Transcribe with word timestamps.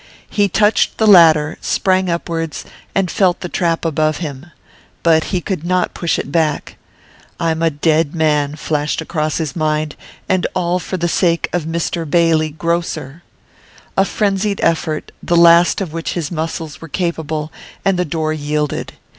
He 0.31 0.49
touched 0.49 0.97
the 0.97 1.05
ladder, 1.05 1.59
sprang 1.61 2.09
upwards, 2.09 2.65
and 2.95 3.11
felt 3.11 3.41
the 3.41 3.47
trap 3.49 3.85
above 3.85 4.17
him. 4.17 4.47
But 5.03 5.25
he 5.25 5.41
could 5.41 5.63
not 5.63 5.93
push 5.93 6.17
it 6.17 6.31
back. 6.31 6.75
'I'm 7.39 7.61
a 7.61 7.69
dead 7.69 8.15
man,' 8.15 8.55
flashed 8.55 8.99
across 8.99 9.37
his 9.37 9.55
mind, 9.55 9.95
'and 10.27 10.47
all 10.55 10.79
for 10.79 10.97
the 10.97 11.07
sake 11.07 11.49
of 11.53 11.65
"Mr 11.65 12.09
Bailey, 12.09 12.49
Grocer."' 12.49 13.21
A 13.95 14.03
frenzied 14.03 14.59
effort, 14.63 15.11
the 15.21 15.37
last 15.37 15.81
of 15.81 15.93
which 15.93 16.13
his 16.13 16.31
muscles 16.31 16.81
were 16.81 16.87
capable, 16.89 17.51
and 17.85 17.99
the 17.99 18.03
door 18.03 18.33
yielded. 18.33 18.93